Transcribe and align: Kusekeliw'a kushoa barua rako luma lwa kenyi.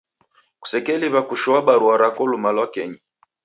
Kusekeliw'a 0.61 1.21
kushoa 1.29 1.61
barua 1.67 1.93
rako 2.01 2.21
luma 2.31 2.49
lwa 2.55 2.65
kenyi. 2.73 2.99